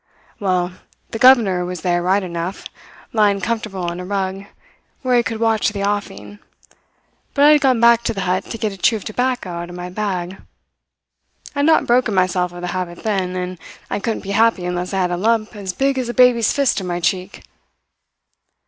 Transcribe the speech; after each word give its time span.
Well, 0.39 0.71
the 1.11 1.19
governor 1.19 1.63
was 1.63 1.81
there 1.81 2.01
right 2.01 2.23
enough, 2.23 2.63
lying 3.13 3.39
comfortable 3.39 3.83
on 3.83 3.99
a 3.99 4.03
rug, 4.03 4.45
where 5.03 5.15
he 5.15 5.21
could 5.21 5.39
watch 5.39 5.69
the 5.69 5.83
offing, 5.83 6.39
but 7.35 7.45
I 7.45 7.49
had 7.51 7.61
gone 7.61 7.79
back 7.79 8.01
to 8.05 8.13
the 8.15 8.21
hut 8.21 8.45
to 8.45 8.57
get 8.57 8.71
a 8.71 8.77
chew 8.77 8.95
of 8.95 9.05
tobacco 9.05 9.51
out 9.51 9.69
of 9.69 9.75
my 9.75 9.89
bag. 9.91 10.37
I 11.53 11.59
had 11.59 11.67
not 11.67 11.85
broken 11.85 12.15
myself 12.15 12.51
of 12.51 12.61
the 12.61 12.69
habit 12.69 13.03
then, 13.03 13.35
and 13.35 13.59
I 13.91 13.99
couldn't 13.99 14.23
be 14.23 14.31
happy 14.31 14.65
unless 14.65 14.91
I 14.91 15.01
had 15.01 15.11
a 15.11 15.17
lump 15.17 15.55
as 15.55 15.71
big 15.71 15.99
as 15.99 16.09
a 16.09 16.15
baby's 16.15 16.51
fist 16.51 16.81
in 16.81 16.87
my 16.87 16.99
cheek." 16.99 17.43